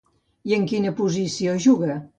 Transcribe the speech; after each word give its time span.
I 0.51 0.55
en 0.57 0.65
quina 0.73 0.95
posició 1.03 1.57
juga? 1.69 2.05